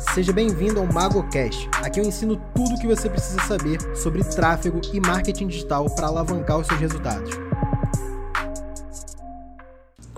[0.00, 1.68] Seja bem-vindo ao MagoCast.
[1.84, 6.06] Aqui eu ensino tudo o que você precisa saber sobre tráfego e marketing digital para
[6.06, 7.30] alavancar os seus resultados.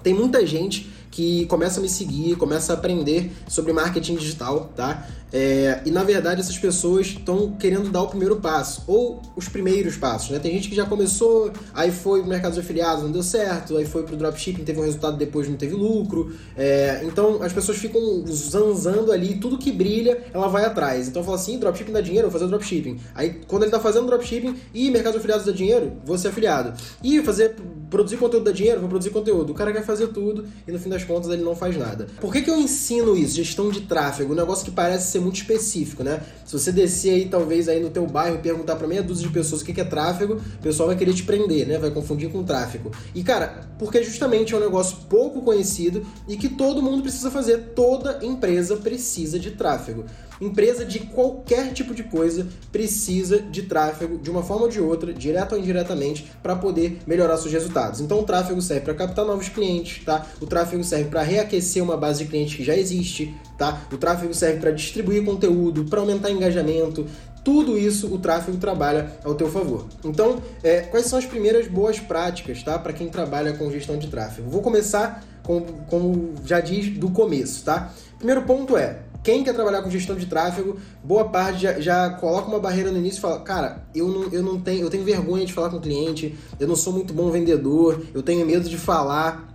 [0.02, 5.06] Tem muita gente que começa a me seguir, começa a aprender sobre marketing digital, tá?
[5.32, 9.96] É, e na verdade essas pessoas estão querendo dar o primeiro passo, ou os primeiros
[9.96, 10.38] passos, né?
[10.38, 13.84] Tem gente que já começou, aí foi pro mercado de afiliados, não deu certo, aí
[13.84, 16.34] foi pro dropshipping, teve um resultado depois não teve lucro.
[16.56, 21.08] É, então as pessoas ficam zanzando ali, tudo que brilha, ela vai atrás.
[21.08, 22.98] Então fala assim, dropshipping dá dinheiro, vou fazer dropshipping.
[23.14, 26.72] Aí quando ele tá fazendo dropshipping e mercado de afiliados dá dinheiro, vou ser afiliado.
[27.02, 27.54] E fazer
[27.92, 29.50] produzir conteúdo dá dinheiro, vou produzir conteúdo.
[29.50, 32.06] O cara quer fazer tudo e no fim das contas ele não faz nada.
[32.18, 33.36] Por que, que eu ensino isso?
[33.36, 36.22] Gestão de tráfego, um negócio que parece ser muito específico, né?
[36.46, 39.32] Se você descer aí, talvez, aí no teu bairro e perguntar para meia dúzia de
[39.32, 41.78] pessoas o que é tráfego, o pessoal vai querer te prender, né?
[41.78, 42.90] Vai confundir com tráfego.
[43.14, 47.72] E, cara, porque justamente é um negócio pouco conhecido e que todo mundo precisa fazer.
[47.74, 50.04] Toda empresa precisa de tráfego.
[50.42, 55.14] Empresa de qualquer tipo de coisa precisa de tráfego de uma forma ou de outra,
[55.14, 58.00] direto ou indiretamente, para poder melhorar seus resultados.
[58.00, 60.26] Então o tráfego serve para captar novos clientes, tá?
[60.40, 63.82] O tráfego serve para reaquecer uma base de clientes que já existe, tá?
[63.92, 67.06] O tráfego serve para distribuir conteúdo, para aumentar engajamento,
[67.44, 69.86] tudo isso o tráfego trabalha ao teu favor.
[70.04, 72.76] Então, é, quais são as primeiras boas práticas, tá?
[72.80, 74.50] Para quem trabalha com gestão de tráfego.
[74.50, 77.92] Vou começar, com, como já diz, do começo, tá?
[78.18, 82.48] Primeiro ponto é quem quer trabalhar com gestão de tráfego, boa parte já, já, coloca
[82.48, 85.46] uma barreira no início e fala, cara, eu não, eu não tenho, eu tenho vergonha
[85.46, 88.76] de falar com o cliente, eu não sou muito bom vendedor, eu tenho medo de
[88.76, 89.48] falar.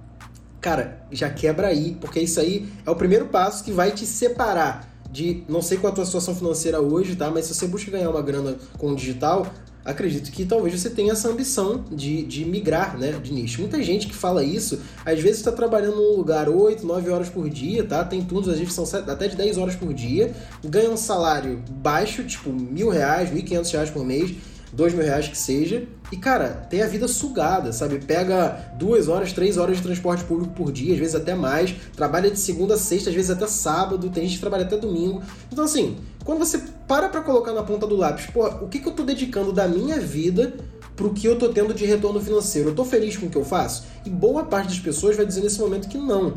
[0.61, 4.87] Cara, já quebra aí, porque isso aí é o primeiro passo que vai te separar
[5.11, 7.29] de, não sei qual é a tua situação financeira hoje, tá?
[7.29, 9.47] Mas se você busca ganhar uma grana com o digital,
[9.87, 13.61] acredito que talvez você tenha essa ambição de, de migrar né, de nicho.
[13.61, 17.49] Muita gente que fala isso, às vezes está trabalhando num lugar 8, 9 horas por
[17.49, 18.03] dia, tá?
[18.03, 22.23] Tem turnos, às vezes são até de 10 horas por dia, ganha um salário baixo,
[22.23, 24.35] tipo mil reais, mil quinhentos reais por mês,
[24.73, 27.99] dois mil reais que seja, e cara, tem a vida sugada, sabe?
[27.99, 32.29] Pega duas horas, três horas de transporte público por dia, às vezes até mais, trabalha
[32.29, 35.21] de segunda a sexta, às vezes até sábado, tem gente que trabalha até domingo.
[35.51, 38.87] Então, assim, quando você para pra colocar na ponta do lápis, pô, o que, que
[38.87, 40.55] eu tô dedicando da minha vida
[40.95, 42.69] pro que eu tô tendo de retorno financeiro?
[42.69, 43.85] Eu tô feliz com o que eu faço?
[44.05, 46.33] E boa parte das pessoas vai dizer nesse momento que não.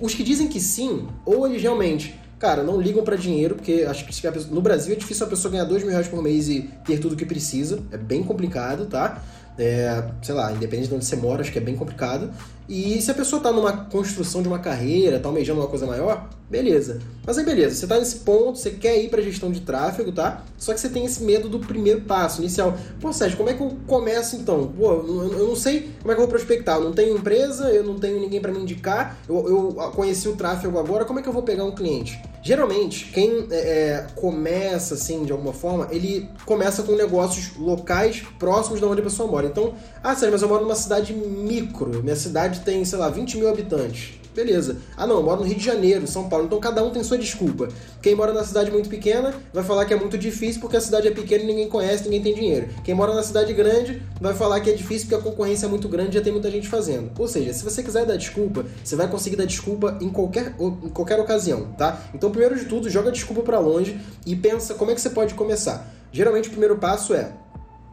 [0.00, 4.04] Os que dizem que sim, ou eles realmente cara, não ligam para dinheiro, porque acho
[4.04, 6.98] que no Brasil é difícil a pessoa ganhar dois mil reais por mês e ter
[6.98, 7.82] tudo o que precisa.
[7.90, 9.22] É bem complicado, tá?
[9.58, 12.30] É, sei lá, independente de onde você mora, acho que é bem complicado.
[12.68, 16.28] E se a pessoa está numa construção de uma carreira, está almejando uma coisa maior,
[16.50, 16.98] beleza.
[17.26, 20.42] Mas aí beleza, você está nesse ponto, você quer ir para gestão de tráfego, tá?
[20.56, 22.76] Só que você tem esse medo do primeiro passo inicial.
[23.00, 24.72] Pô, Sérgio, como é que eu começo então?
[24.76, 26.76] Pô, eu não sei como é que eu vou prospectar.
[26.76, 30.36] Eu não tenho empresa, eu não tenho ninguém para me indicar, eu, eu, conheci o
[30.36, 32.20] tráfego agora, como é que eu vou pegar um cliente?
[32.42, 38.78] Geralmente, quem é, é começa assim de alguma forma, ele começa com negócios locais próximos
[38.78, 39.46] de onde a pessoa mora.
[39.46, 43.08] Então, ah, Sérgio, mas eu moro numa cidade micro, minha cidade cidade tem, sei lá,
[43.08, 44.18] 20 mil habitantes.
[44.34, 44.76] Beleza.
[44.96, 46.44] Ah, não, eu moro no Rio de Janeiro, São Paulo.
[46.44, 47.68] Então cada um tem sua desculpa.
[48.00, 51.08] Quem mora na cidade muito pequena vai falar que é muito difícil porque a cidade
[51.08, 52.68] é pequena e ninguém conhece, ninguém tem dinheiro.
[52.84, 55.88] Quem mora na cidade grande vai falar que é difícil porque a concorrência é muito
[55.88, 57.10] grande e já tem muita gente fazendo.
[57.18, 60.88] Ou seja, se você quiser dar desculpa, você vai conseguir dar desculpa em qualquer, em
[60.90, 62.00] qualquer ocasião, tá?
[62.14, 65.34] Então, primeiro de tudo, joga desculpa para longe e pensa como é que você pode
[65.34, 65.92] começar.
[66.12, 67.32] Geralmente o primeiro passo é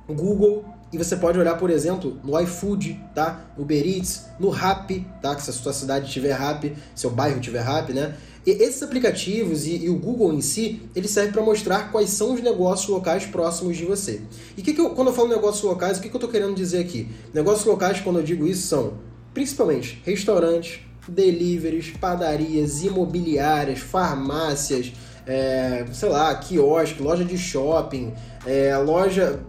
[0.08, 0.64] Google
[0.96, 3.42] e você pode olhar, por exemplo, no iFood, tá?
[3.58, 5.36] Uber Eats, no Rap, tá?
[5.36, 8.16] Que se a sua cidade tiver Rap, seu bairro tiver Rap, né?
[8.46, 12.34] E esses aplicativos e, e, o Google em si, ele serve para mostrar quais são
[12.34, 14.22] os negócios locais próximos de você.
[14.56, 16.56] E que que eu, quando eu falo negócios locais, o que, que eu estou querendo
[16.56, 17.10] dizer aqui?
[17.34, 18.94] Negócios locais, quando eu digo isso, são
[19.34, 20.80] principalmente restaurantes,
[21.10, 24.94] deliveries, padarias, imobiliárias, farmácias,
[25.28, 28.14] é, sei lá, quiosque, loja de shopping,
[28.46, 29.40] é, loja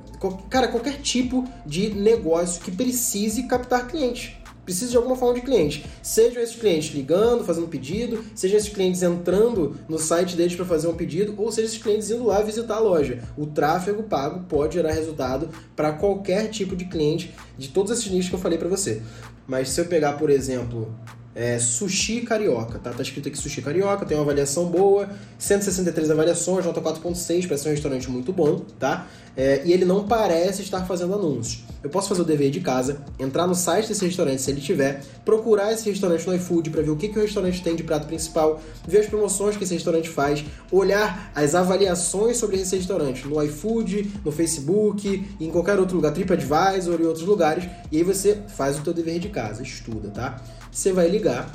[0.49, 4.33] cara, qualquer tipo de negócio que precise captar clientes.
[4.65, 5.87] Precisa de alguma forma de cliente.
[6.03, 10.89] Sejam esses clientes ligando, fazendo pedido, sejam esses clientes entrando no site deles para fazer
[10.89, 13.23] um pedido, ou sejam esses clientes indo lá visitar a loja.
[13.39, 18.29] O tráfego pago pode gerar resultado para qualquer tipo de cliente de todos esses nichos
[18.29, 19.03] que eu falei para você.
[19.47, 20.93] Mas se eu pegar, por exemplo,
[21.37, 22.91] é, Sushi Carioca, tá?
[22.91, 27.71] Tá escrito aqui Sushi Carioca, tem uma avaliação boa, 163 avaliações, nota 4.6, parece um
[27.73, 29.07] restaurante muito bom, tá?
[29.37, 31.63] É, e ele não parece estar fazendo anúncios.
[31.85, 35.05] Eu posso fazer o dever de casa, entrar no site desse restaurante se ele tiver,
[35.27, 38.07] procurar esse restaurante no iFood para ver o que, que o restaurante tem de prato
[38.07, 38.59] principal,
[38.89, 40.43] ver as promoções que esse restaurante faz,
[40.73, 46.99] olhar as avaliações sobre esse restaurante no iFood, no Facebook, em qualquer outro lugar, TripAdvisor
[46.99, 50.43] e outros lugares, e aí você faz o teu dever de casa, estuda, tá?
[50.77, 51.51] Você vai ligar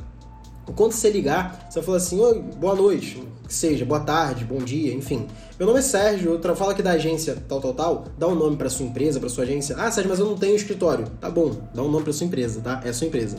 [0.76, 4.58] Quando você ligar, você vai falar assim, oi, boa noite, que seja, boa tarde, bom
[4.58, 5.28] dia, enfim.
[5.60, 8.58] Meu nome é Sérgio, eu falo aqui da agência tal, tal, tal, dá um nome
[8.58, 9.76] para sua empresa, para sua agência.
[9.78, 11.06] Ah, Sérgio, mas eu não tenho escritório.
[11.20, 12.82] Tá bom, dá um nome para sua empresa, tá?
[12.84, 13.38] É sua empresa.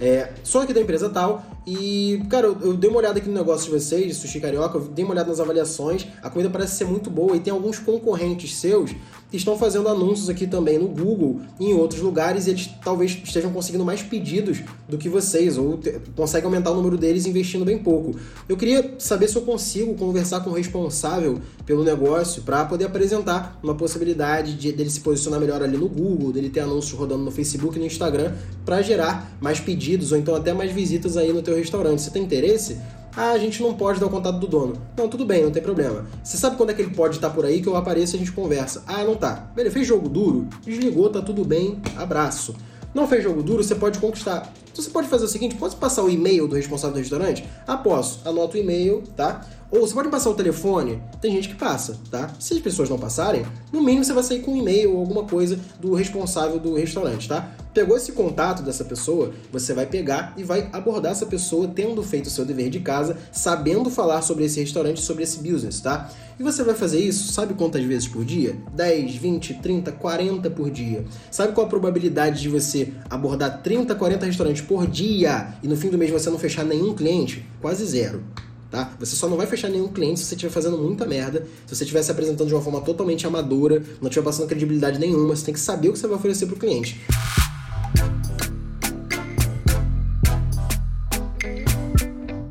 [0.00, 3.34] É, sou aqui da empresa tal e, cara, eu, eu, dei uma olhada aqui no
[3.34, 6.86] negócio de vocês, Sushi Carioca, eu dei uma olhada nas avaliações, a comida parece ser
[6.86, 8.92] muito boa e tem alguns concorrentes seus
[9.30, 13.20] que estão fazendo anúncios aqui também no Google e em outros lugares e eles talvez
[13.22, 15.78] estejam conseguindo mais pedidos do que vocês ou
[16.16, 18.18] conseguem aumentar o número deles investindo bem pouco.
[18.48, 23.58] Eu queria saber se eu consigo conversar com o responsável pelo negócio para poder apresentar
[23.62, 27.30] uma possibilidade de, dele se posicionar melhor ali no Google, dele ter anúncios rodando no
[27.30, 28.32] Facebook e no Instagram
[28.64, 32.02] para gerar mais pedidos ou então até mais visitas aí no teu restaurante.
[32.02, 32.78] Você tem interesse?
[33.16, 34.80] Ah, a gente não pode dar o contato do dono.
[34.96, 36.06] Não, tudo bem, não tem problema.
[36.22, 38.18] Você sabe quando é que ele pode estar por aí que eu apareço e a
[38.20, 38.84] gente conversa?
[38.86, 39.50] Ah, não tá.
[39.54, 40.46] Beleza, fez jogo duro?
[40.64, 42.54] Desligou, tá tudo bem, abraço.
[42.94, 44.52] Não fez jogo duro, você pode conquistar.
[44.70, 47.44] Então você pode fazer o seguinte: pode passar o e-mail do responsável do restaurante?
[47.66, 48.20] Ah, posso.
[48.24, 49.44] Anota o e-mail, tá?
[49.70, 52.30] Ou você pode passar o telefone, tem gente que passa, tá?
[52.38, 55.24] Se as pessoas não passarem, no mínimo você vai sair com um e-mail ou alguma
[55.24, 57.50] coisa do responsável do restaurante, tá?
[57.78, 62.26] Pegou esse contato dessa pessoa, você vai pegar e vai abordar essa pessoa tendo feito
[62.26, 66.10] o seu dever de casa, sabendo falar sobre esse restaurante, sobre esse business, tá?
[66.40, 68.56] E você vai fazer isso, sabe quantas vezes por dia?
[68.74, 71.04] 10, 20, 30, 40 por dia.
[71.30, 75.88] Sabe qual a probabilidade de você abordar 30, 40 restaurantes por dia e no fim
[75.88, 77.46] do mês você não fechar nenhum cliente?
[77.60, 78.24] Quase zero
[78.70, 78.92] tá?
[79.00, 81.84] Você só não vai fechar nenhum cliente se você estiver fazendo muita merda, se você
[81.84, 85.54] estiver se apresentando de uma forma totalmente amadora, não estiver passando credibilidade nenhuma, você tem
[85.54, 87.00] que saber o que você vai oferecer para o cliente.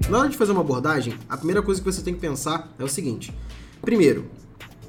[0.09, 2.83] Na hora de fazer uma abordagem, a primeira coisa que você tem que pensar é
[2.83, 3.33] o seguinte:
[3.81, 4.25] primeiro,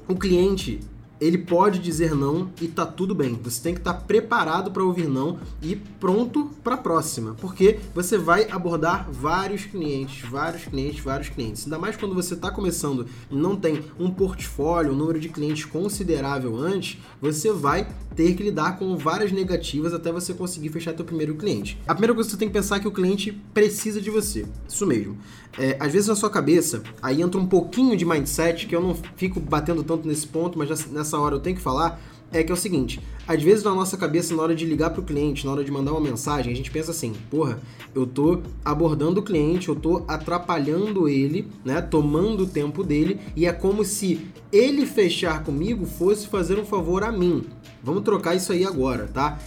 [0.07, 0.79] o cliente
[1.19, 3.39] ele pode dizer não e tá tudo bem.
[3.43, 7.79] Você tem que estar tá preparado para ouvir não e pronto para a próxima, porque
[7.93, 11.63] você vai abordar vários clientes, vários clientes, vários clientes.
[11.63, 15.65] Ainda mais quando você está começando e não tem um portfólio, um número de clientes
[15.65, 21.05] considerável antes, você vai ter que lidar com várias negativas até você conseguir fechar seu
[21.05, 21.79] primeiro cliente.
[21.87, 24.45] A primeira coisa que você tem que pensar é que o cliente precisa de você.
[24.67, 25.17] Isso mesmo.
[25.57, 28.95] É, às vezes na sua cabeça, aí entra um pouquinho de mindset, que eu não
[29.15, 32.01] fico batendo tanto nesse ponto, mas nessa hora eu tenho que falar,
[32.31, 35.01] é que é o seguinte, às vezes na nossa cabeça, na hora de ligar pro
[35.01, 37.59] cliente, na hora de mandar uma mensagem, a gente pensa assim, porra,
[37.95, 43.45] eu tô abordando o cliente, eu tô atrapalhando ele, né, tomando o tempo dele, e
[43.45, 47.45] é como se ele fechar comigo fosse fazer um favor a mim.
[47.83, 49.39] Vamos trocar isso aí agora, tá?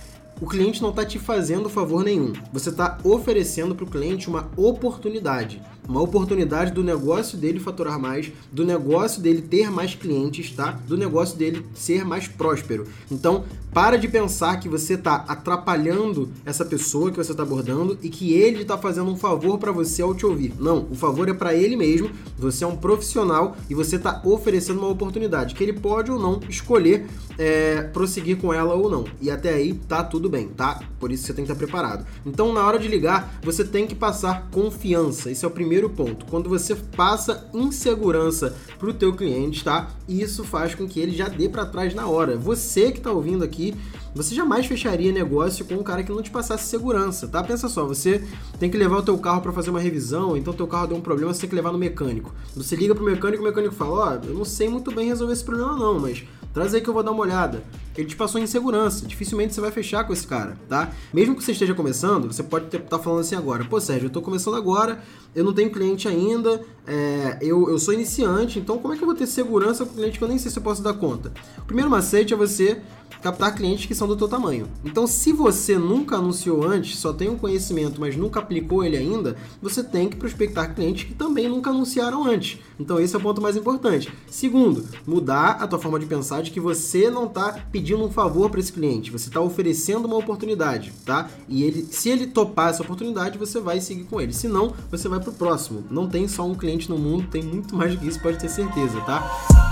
[0.42, 2.32] o cliente não está te fazendo favor nenhum.
[2.52, 8.32] Você está oferecendo para o cliente uma oportunidade uma oportunidade do negócio dele faturar mais,
[8.50, 10.78] do negócio dele ter mais clientes, tá?
[10.86, 12.86] Do negócio dele ser mais próspero.
[13.10, 18.10] Então, para de pensar que você está atrapalhando essa pessoa que você está abordando e
[18.10, 20.52] que ele está fazendo um favor para você ao te ouvir.
[20.58, 22.10] Não, o favor é para ele mesmo.
[22.38, 26.40] Você é um profissional e você está oferecendo uma oportunidade que ele pode ou não
[26.48, 27.06] escolher
[27.38, 29.04] é, prosseguir com ela ou não.
[29.20, 30.80] E até aí tá tudo bem, tá?
[31.00, 32.06] Por isso você tem que estar preparado.
[32.26, 35.30] Então, na hora de ligar, você tem que passar confiança.
[35.30, 36.26] Esse é o primeiro primeiro ponto.
[36.26, 39.88] Quando você passa insegurança para o teu cliente, tá?
[40.06, 42.36] Isso faz com que ele já dê para trás na hora.
[42.36, 43.74] Você que está ouvindo aqui,
[44.14, 47.42] você jamais fecharia negócio com um cara que não te passasse segurança, tá?
[47.42, 48.22] Pensa só, você
[48.60, 51.00] tem que levar o teu carro para fazer uma revisão, então teu carro deu um
[51.00, 52.34] problema, você tem que levar no mecânico.
[52.54, 55.32] Você liga pro mecânico, o mecânico fala: "Ó, oh, eu não sei muito bem resolver
[55.32, 57.62] esse problema não, mas Traz aí que eu vou dar uma olhada.
[57.96, 59.06] Ele te passou insegurança.
[59.06, 60.90] Dificilmente você vai fechar com esse cara, tá?
[61.12, 63.64] Mesmo que você esteja começando, você pode estar tá falando assim agora.
[63.64, 65.02] Pô, Sérgio, eu tô começando agora,
[65.34, 69.06] eu não tenho cliente ainda, é, eu, eu sou iniciante, então como é que eu
[69.06, 71.32] vou ter segurança com cliente que eu nem sei se eu posso dar conta?
[71.58, 72.80] O primeiro macete é você
[73.22, 74.68] captar clientes que são do teu tamanho.
[74.84, 79.36] Então, se você nunca anunciou antes, só tem um conhecimento, mas nunca aplicou ele ainda,
[79.62, 82.58] você tem que prospectar clientes que também nunca anunciaram antes.
[82.80, 84.12] Então, esse é o ponto mais importante.
[84.26, 88.48] Segundo, mudar a tua forma de pensar de que você não está pedindo um favor
[88.48, 91.28] para esse cliente, você está oferecendo uma oportunidade, tá?
[91.48, 94.32] E ele, se ele topar essa oportunidade, você vai seguir com ele.
[94.32, 95.82] Se não, você vai para o próximo.
[95.90, 98.48] Não tem só um cliente no mundo, tem muito mais do que isso, pode ter
[98.48, 99.71] certeza, tá?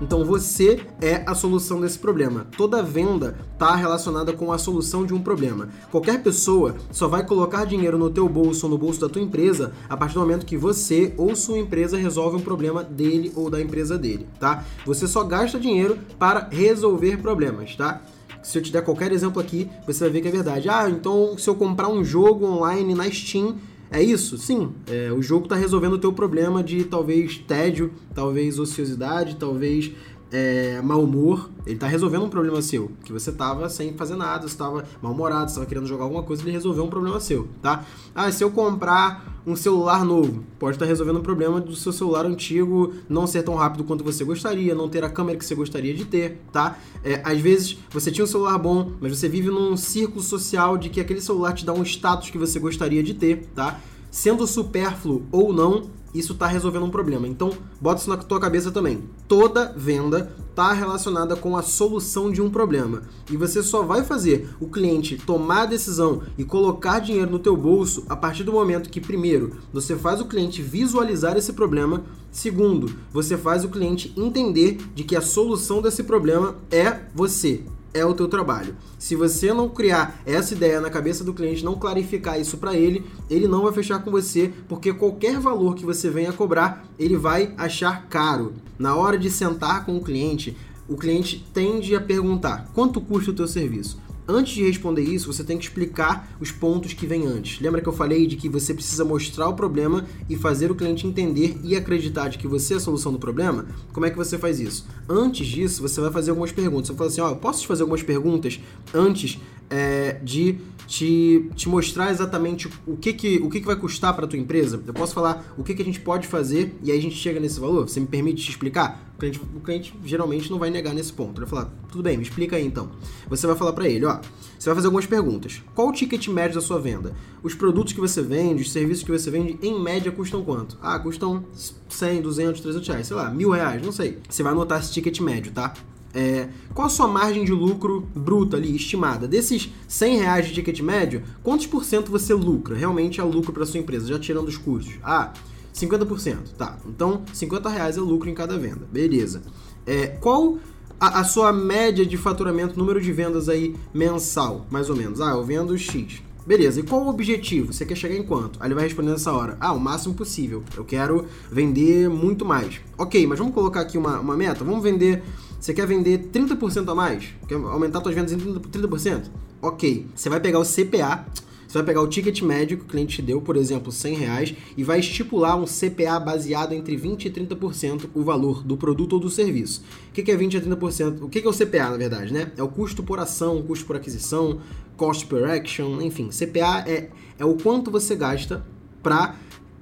[0.00, 2.46] Então você é a solução desse problema.
[2.56, 5.68] Toda venda está relacionada com a solução de um problema.
[5.90, 9.72] Qualquer pessoa só vai colocar dinheiro no teu bolso ou no bolso da tua empresa
[9.88, 13.60] a partir do momento que você ou sua empresa resolve um problema dele ou da
[13.60, 14.64] empresa dele, tá?
[14.84, 18.02] Você só gasta dinheiro para resolver problemas, tá?
[18.42, 20.68] Se eu te der qualquer exemplo aqui, você vai ver que é verdade.
[20.68, 23.56] Ah, então se eu comprar um jogo online na Steam,
[23.90, 24.36] é isso?
[24.38, 24.72] Sim.
[24.88, 29.92] É, o jogo está resolvendo o teu problema de talvez tédio, talvez ociosidade, talvez
[30.32, 32.90] é, mau humor, ele tá resolvendo um problema seu.
[33.04, 36.42] Que você tava sem fazer nada, você tava mal-humorado, você tava querendo jogar alguma coisa,
[36.42, 37.84] ele resolveu um problema seu, tá?
[38.14, 41.92] Ah, se eu comprar um celular novo, pode estar tá resolvendo um problema do seu
[41.92, 45.54] celular antigo não ser tão rápido quanto você gostaria, não ter a câmera que você
[45.54, 46.76] gostaria de ter, tá?
[47.04, 50.88] É, às vezes você tinha um celular bom, mas você vive num círculo social de
[50.88, 53.78] que aquele celular te dá um status que você gostaria de ter, tá?
[54.10, 57.26] Sendo supérfluo ou não, isso está resolvendo um problema.
[57.26, 59.04] Então, bota isso na tua cabeça também.
[59.28, 63.02] Toda venda está relacionada com a solução de um problema.
[63.30, 67.56] E você só vai fazer o cliente tomar a decisão e colocar dinheiro no teu
[67.56, 72.90] bolso a partir do momento que, primeiro, você faz o cliente visualizar esse problema, segundo,
[73.12, 77.64] você faz o cliente entender de que a solução desse problema é você,
[77.96, 78.76] é o teu trabalho.
[78.98, 83.04] Se você não criar essa ideia na cabeça do cliente, não clarificar isso para ele,
[83.30, 87.54] ele não vai fechar com você, porque qualquer valor que você venha cobrar, ele vai
[87.56, 88.54] achar caro.
[88.78, 90.56] Na hora de sentar com o cliente,
[90.88, 93.98] o cliente tende a perguntar: quanto custa o teu serviço?
[94.28, 97.60] Antes de responder isso, você tem que explicar os pontos que vêm antes.
[97.60, 101.06] Lembra que eu falei de que você precisa mostrar o problema e fazer o cliente
[101.06, 103.66] entender e acreditar de que você é a solução do problema?
[103.92, 104.84] Como é que você faz isso?
[105.08, 106.88] Antes disso, você vai fazer algumas perguntas.
[106.88, 108.60] Você vai falar assim: ó, oh, posso te fazer algumas perguntas
[108.92, 109.38] antes
[109.70, 114.26] é, de te, te mostrar exatamente o que, que, o que, que vai custar para
[114.26, 114.80] tua empresa.
[114.86, 117.40] Eu posso falar o que, que a gente pode fazer e aí a gente chega
[117.40, 117.88] nesse valor.
[117.88, 119.04] Você me permite te explicar?
[119.16, 121.40] O cliente, o cliente geralmente não vai negar nesse ponto.
[121.40, 122.90] Ele vai falar, tudo bem, me explica aí então.
[123.28, 124.20] Você vai falar para ele, ó,
[124.58, 125.62] você vai fazer algumas perguntas.
[125.74, 127.14] Qual o ticket médio da sua venda?
[127.42, 130.78] Os produtos que você vende, os serviços que você vende, em média custam quanto?
[130.80, 131.44] Ah, custam
[131.88, 134.18] 100, 200, 300 reais, sei lá, mil reais, não sei.
[134.28, 135.74] Você vai anotar esse ticket médio, tá?
[136.16, 139.28] É, qual a sua margem de lucro bruta ali, estimada?
[139.28, 142.74] Desses 100 reais de ticket médio, quantos por cento você lucra?
[142.74, 144.94] Realmente é lucro para sua empresa, já tirando os custos.
[145.04, 145.34] Ah,
[145.74, 146.54] 50%.
[146.56, 148.88] Tá, então 50 reais é lucro em cada venda.
[148.90, 149.42] Beleza.
[149.84, 150.56] É, qual
[150.98, 155.20] a, a, sua média de faturamento, número de vendas aí mensal, mais ou menos?
[155.20, 156.22] Ah, eu vendo X.
[156.46, 157.72] Beleza, e qual o objetivo?
[157.72, 158.58] Você quer chegar em quanto?
[158.62, 160.62] Aí ele vai responder nessa hora: Ah, o máximo possível.
[160.76, 162.80] Eu quero vender muito mais.
[162.96, 164.64] Ok, mas vamos colocar aqui uma, uma meta?
[164.64, 165.24] Vamos vender
[165.60, 167.24] você quer vender 30% a mais?
[167.48, 169.24] Quer aumentar suas vendas em 30%?
[169.60, 170.06] Ok.
[170.14, 171.26] Você vai pegar o CPA,
[171.66, 174.54] você vai pegar o ticket médio que o cliente te deu, por exemplo, 100 reais,
[174.76, 179.20] e vai estipular um CPA baseado entre 20% e 30% o valor do produto ou
[179.20, 179.82] do serviço.
[180.10, 181.22] O que é 20% a 30%?
[181.22, 182.52] O que é o CPA, na verdade, né?
[182.56, 184.60] É o custo por ação, custo por aquisição,
[184.96, 186.28] cost per action, enfim.
[186.28, 188.64] CPA é, é o quanto você gasta
[189.02, 189.34] para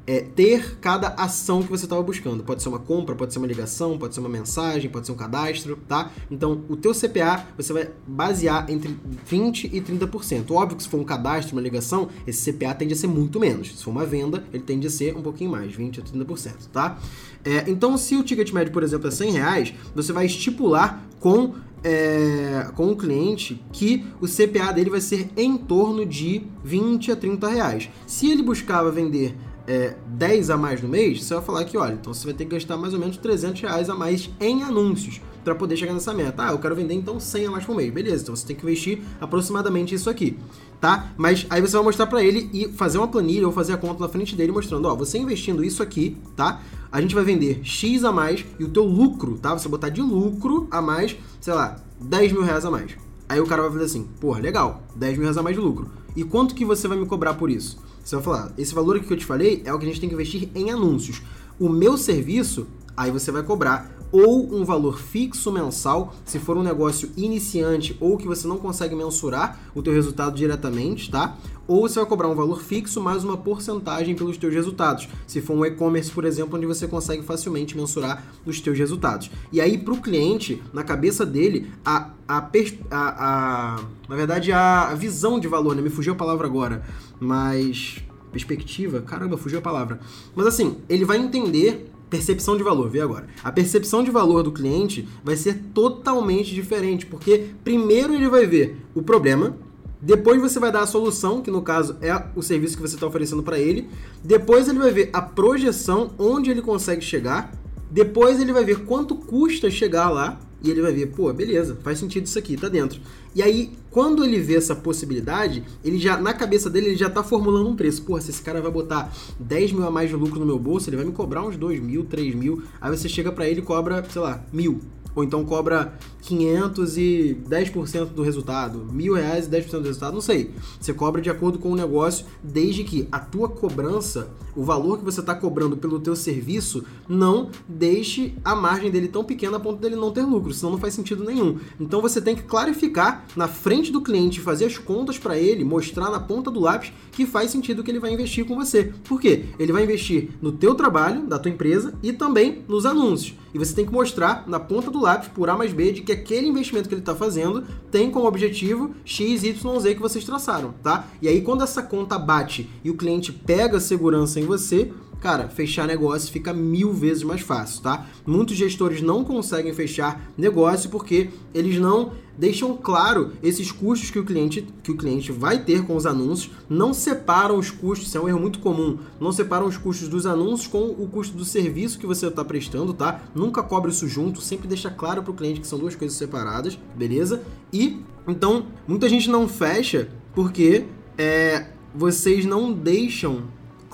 [0.07, 2.43] é, ter cada ação que você estava buscando.
[2.43, 5.17] Pode ser uma compra, pode ser uma ligação, pode ser uma mensagem, pode ser um
[5.17, 6.11] cadastro, tá?
[6.31, 8.97] Então, o teu CPA você vai basear entre
[9.27, 10.51] 20 e 30%.
[10.51, 13.77] Óbvio que se for um cadastro, uma ligação, esse CPA tende a ser muito menos.
[13.77, 16.99] Se for uma venda, ele tende a ser um pouquinho mais, 20 a 30%, tá?
[17.45, 21.55] É, então, se o ticket médio, por exemplo, é 100 reais, você vai estipular com
[21.85, 27.17] é, com o cliente que o CPA dele vai ser em torno de 20 a
[27.17, 27.91] 30 reais.
[28.07, 31.95] Se ele buscava vender é, 10 a mais no mês, você vai falar que, olha,
[31.95, 35.21] então você vai ter que gastar mais ou menos 300 reais a mais em anúncios
[35.45, 36.47] para poder chegar nessa meta.
[36.47, 37.93] Ah, eu quero vender então 100 a mais por mês.
[37.93, 40.39] Beleza, então você tem que investir aproximadamente isso aqui,
[40.81, 41.13] tá?
[41.17, 44.01] Mas aí você vai mostrar para ele e fazer uma planilha ou fazer a conta
[44.01, 46.61] na frente dele mostrando, ó, você investindo isso aqui, tá?
[46.91, 49.53] A gente vai vender X a mais e o teu lucro, tá?
[49.57, 52.93] Você botar de lucro a mais, sei lá, 10 mil reais a mais.
[53.29, 55.91] Aí o cara vai fazer assim, porra, legal, 10 mil reais a mais de lucro.
[56.17, 57.83] E quanto que você vai me cobrar por isso?
[58.05, 59.99] Você vai falar, esse valor aqui que eu te falei é o que a gente
[60.01, 61.23] tem que investir em anúncios.
[61.59, 62.67] O meu serviço,
[62.97, 68.17] aí você vai cobrar ou um valor fixo mensal, se for um negócio iniciante ou
[68.17, 71.37] que você não consegue mensurar o teu resultado diretamente, tá?
[71.67, 75.09] Ou você vai cobrar um valor fixo mais uma porcentagem pelos teus resultados.
[75.27, 79.33] Se for um e-commerce, por exemplo, onde você consegue facilmente mensurar os teus resultados.
[79.51, 82.49] E aí, para o cliente, na cabeça dele, a, a, a,
[82.93, 85.83] a, na verdade, a visão de valor, né?
[85.83, 86.85] Me fugiu a palavra agora,
[87.19, 89.99] mas perspectiva, caramba, fugiu a palavra.
[90.37, 93.27] Mas assim, ele vai entender percepção de valor, vê agora.
[93.43, 98.77] A percepção de valor do cliente vai ser totalmente diferente, porque primeiro ele vai ver
[98.95, 99.57] o problema,
[100.01, 103.07] depois você vai dar a solução, que no caso é o serviço que você está
[103.07, 103.89] oferecendo para ele.
[104.23, 107.53] Depois ele vai ver a projeção, onde ele consegue chegar.
[107.91, 110.39] Depois ele vai ver quanto custa chegar lá.
[110.63, 113.01] E ele vai ver, pô, beleza, faz sentido isso aqui, tá dentro.
[113.35, 117.23] E aí, Quando ele vê essa possibilidade, ele já, na cabeça dele, ele já tá
[117.23, 118.03] formulando um preço.
[118.03, 120.91] Porra, se esse cara vai botar 10 mil a mais de lucro no meu bolso,
[120.91, 122.61] ele vai me cobrar uns 2 mil, 3 mil.
[122.81, 124.81] Aí você chega para ele e cobra, sei lá, mil
[125.15, 130.21] ou então cobra 500 e 10% do resultado, mil reais e 10% do resultado, não
[130.21, 130.53] sei.
[130.81, 135.05] Você cobra de acordo com o negócio, desde que a tua cobrança, o valor que
[135.05, 139.81] você está cobrando pelo teu serviço, não deixe a margem dele tão pequena a ponto
[139.81, 141.59] dele não ter lucro, senão não faz sentido nenhum.
[141.79, 146.11] Então você tem que clarificar na frente do cliente, fazer as contas para ele, mostrar
[146.11, 148.93] na ponta do lápis que faz sentido que ele vai investir com você.
[149.05, 149.47] Por quê?
[149.59, 153.35] Ele vai investir no teu trabalho, da tua empresa e também nos anúncios.
[153.55, 156.13] E você tem que mostrar na ponta do lápis, por A mais B, de que
[156.13, 160.75] aquele investimento que ele está fazendo tem como objetivo X, Y, Z que vocês traçaram,
[160.83, 161.07] tá?
[161.23, 164.91] E aí, quando essa conta bate e o cliente pega segurança em você,
[165.25, 168.07] cara, fechar negócio fica mil vezes mais fácil, tá?
[168.27, 174.25] Muitos gestores não conseguem fechar negócio porque eles não deixam claro esses custos que o
[174.27, 178.21] cliente que o cliente vai ter com os anúncios, não separam os custos, isso é
[178.21, 181.99] um erro muito comum, não separam os custos dos anúncios com o custo do serviço
[181.99, 183.23] que você está prestando, tá?
[183.35, 186.79] Nunca cobre isso junto, sempre deixa claro para o cliente que são duas coisas separadas,
[186.95, 187.43] beleza?
[187.73, 190.85] E então muita gente não fecha porque
[191.17, 193.45] é, vocês não deixam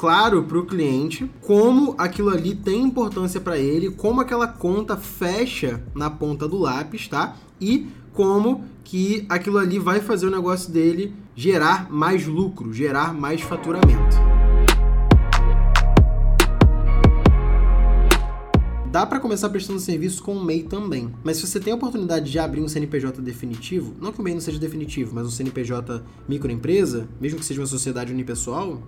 [0.00, 5.85] claro para o cliente como aquilo ali tem importância para ele, como aquela conta fecha
[5.95, 7.37] na ponta do lápis, tá?
[7.61, 13.42] E como que aquilo ali vai fazer o negócio dele gerar mais lucro, gerar mais
[13.42, 14.16] faturamento.
[18.90, 21.12] Dá para começar prestando serviço com o MEI também.
[21.23, 24.33] Mas se você tem a oportunidade de abrir um CNPJ definitivo, não que o MEI
[24.33, 28.83] não seja definitivo, mas um CNPJ microempresa, mesmo que seja uma sociedade unipessoal,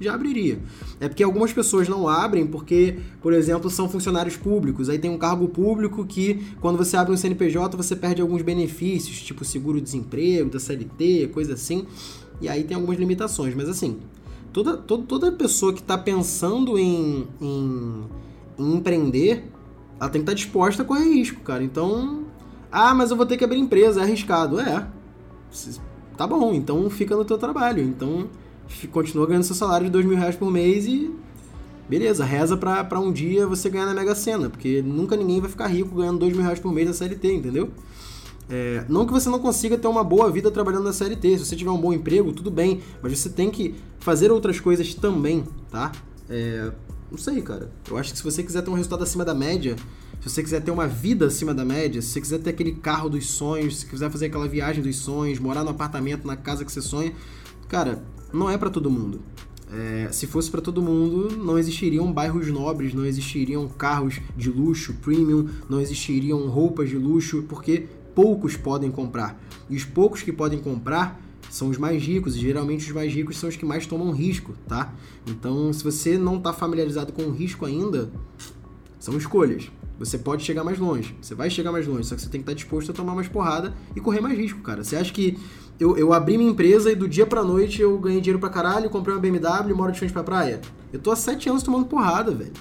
[0.00, 0.58] já abriria.
[1.00, 4.88] É porque algumas pessoas não abrem porque, por exemplo, são funcionários públicos.
[4.88, 9.22] Aí tem um cargo público que, quando você abre um CNPJ, você perde alguns benefícios,
[9.22, 11.86] tipo seguro-desemprego, da CLT, coisa assim.
[12.40, 13.54] E aí tem algumas limitações.
[13.54, 13.98] Mas assim,
[14.52, 18.04] toda, toda, toda pessoa que está pensando em, em,
[18.58, 19.44] em empreender,
[20.00, 21.62] ela tem que estar tá disposta a correr risco, cara.
[21.62, 22.24] Então,
[22.70, 24.60] ah, mas eu vou ter que abrir empresa, é arriscado.
[24.60, 24.86] É.
[26.16, 27.82] Tá bom, então fica no teu trabalho.
[27.82, 28.28] Então
[28.90, 31.10] continua ganhando seu salário de dois mil reais por mês e
[31.88, 35.48] beleza, reza pra, pra um dia você ganhar na Mega Sena, porque nunca ninguém vai
[35.48, 37.70] ficar rico ganhando dois mil reais por mês na CLT, entendeu?
[38.48, 41.56] É, não que você não consiga ter uma boa vida trabalhando na CLT, se você
[41.56, 45.90] tiver um bom emprego, tudo bem, mas você tem que fazer outras coisas também, tá?
[46.28, 46.70] É,
[47.10, 47.70] não sei, cara.
[47.88, 49.76] Eu acho que se você quiser ter um resultado acima da média,
[50.20, 53.08] se você quiser ter uma vida acima da média, se você quiser ter aquele carro
[53.08, 56.70] dos sonhos, se quiser fazer aquela viagem dos sonhos, morar no apartamento, na casa que
[56.70, 57.12] você sonha,
[57.68, 58.02] cara,
[58.32, 59.20] não é para todo mundo.
[59.72, 64.94] É, se fosse para todo mundo, não existiriam bairros nobres, não existiriam carros de luxo,
[65.02, 69.40] premium, não existiriam roupas de luxo, porque poucos podem comprar.
[69.68, 73.38] E os poucos que podem comprar são os mais ricos, e geralmente os mais ricos
[73.38, 74.94] são os que mais tomam risco, tá?
[75.26, 78.10] Então, se você não está familiarizado com o risco ainda,
[78.98, 79.70] são escolhas.
[79.98, 82.42] Você pode chegar mais longe, você vai chegar mais longe, só que você tem que
[82.42, 84.84] estar disposto a tomar mais porrada e correr mais risco, cara.
[84.84, 85.38] Você acha que
[85.78, 88.88] eu, eu abri minha empresa e do dia pra noite eu ganhei dinheiro pra caralho,
[88.88, 90.60] comprei uma BMW e moro de frente pra praia.
[90.92, 92.52] Eu tô há sete anos tomando porrada, velho.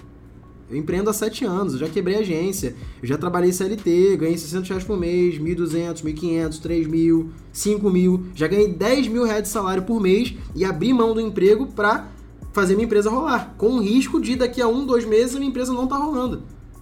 [0.70, 4.68] Eu empreendo há sete anos, eu já quebrei agência, eu já trabalhei CLT, ganhei 600
[4.68, 10.02] reais por mês, 1.200, 1.500, 3.000, 5.000, já ganhei 10 mil reais de salário por
[10.02, 12.10] mês e abri mão do emprego pra
[12.52, 15.50] fazer minha empresa rolar, com o risco de daqui a um, dois meses a minha
[15.50, 16.42] empresa não tá rolando,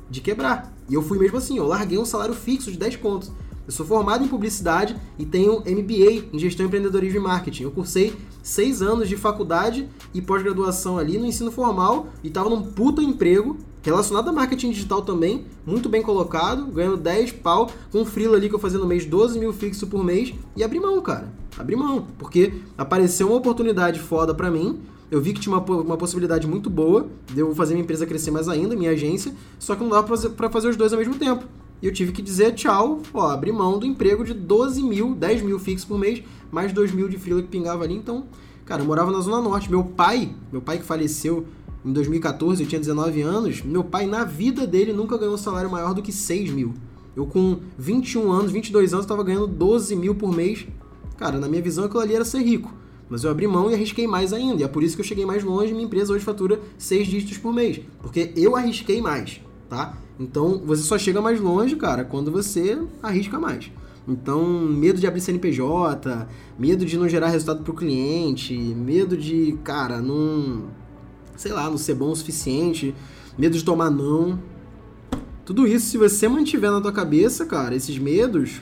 [0.09, 0.73] de quebrar.
[0.89, 3.31] E eu fui mesmo assim, eu larguei um salário fixo de 10 contos.
[3.65, 7.63] Eu sou formado em publicidade e tenho MBA em gestão, empreendedorismo e marketing.
[7.63, 12.61] Eu cursei seis anos de faculdade e pós-graduação ali no ensino formal e estava num
[12.61, 18.05] puta emprego relacionado a marketing digital também, muito bem colocado, ganhando 10 pau, com um
[18.05, 21.01] freela ali que eu fazia no mês 12 mil fixo por mês e abri mão,
[21.01, 21.33] cara.
[21.57, 24.79] Abri mão, porque apareceu uma oportunidade foda para mim,
[25.11, 28.31] eu vi que tinha uma, uma possibilidade muito boa de eu fazer minha empresa crescer
[28.31, 31.45] mais ainda, minha agência, só que não dava para fazer os dois ao mesmo tempo.
[31.83, 35.41] E eu tive que dizer tchau, ó, abrir mão do emprego de 12 mil, 10
[35.41, 37.93] mil fixos por mês, mais 2 mil de frila que pingava ali.
[37.93, 38.23] Então,
[38.63, 39.69] cara, eu morava na Zona Norte.
[39.69, 41.45] Meu pai, meu pai que faleceu
[41.83, 45.69] em 2014, eu tinha 19 anos, meu pai, na vida dele, nunca ganhou um salário
[45.69, 46.73] maior do que 6 mil.
[47.17, 50.65] Eu, com 21 anos, 22 anos, estava ganhando 12 mil por mês.
[51.17, 52.73] Cara, na minha visão, aquilo ali era ser rico.
[53.09, 54.61] Mas eu abri mão e arrisquei mais ainda.
[54.61, 55.73] E é por isso que eu cheguei mais longe.
[55.73, 57.81] Minha empresa hoje fatura 6 dígitos por mês.
[58.01, 59.97] Porque eu arrisquei mais, tá?
[60.19, 63.71] Então, você só chega mais longe, cara, quando você arrisca mais.
[64.07, 66.27] Então, medo de abrir CNPJ,
[66.59, 70.65] medo de não gerar resultado para o cliente, medo de, cara, não,
[71.37, 72.93] sei lá, não ser bom o suficiente,
[73.37, 74.37] medo de tomar não.
[75.45, 78.61] Tudo isso, se você mantiver na tua cabeça, cara, esses medos,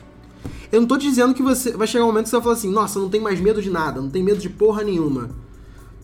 [0.71, 2.71] Eu não tô dizendo que você vai chegar um momento que você vai falar assim,
[2.71, 5.29] nossa, não tem mais medo de nada, não tem medo de porra nenhuma.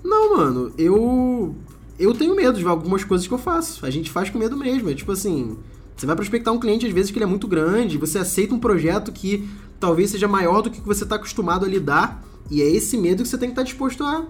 [0.03, 1.55] Não, mano, eu.
[1.99, 3.85] Eu tenho medo de algumas coisas que eu faço.
[3.85, 4.89] A gente faz com medo mesmo.
[4.89, 5.57] É tipo assim.
[5.95, 8.59] Você vai prospectar um cliente, às vezes, que ele é muito grande, você aceita um
[8.59, 12.95] projeto que talvez seja maior do que você está acostumado a lidar, e é esse
[12.97, 14.25] medo que você tem que estar tá disposto a,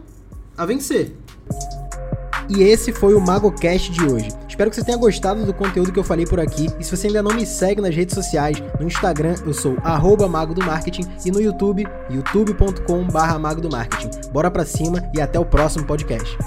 [0.57, 1.13] a vencer.
[2.49, 4.29] E esse foi o MagoCast de hoje.
[4.47, 6.67] Espero que você tenha gostado do conteúdo que eu falei por aqui.
[6.79, 9.75] E se você ainda não me segue nas redes sociais, no Instagram eu sou
[10.29, 14.09] Mago do Marketing e no YouTube, youtube.com/mago do Marketing.
[14.31, 16.37] Bora pra cima e até o próximo podcast.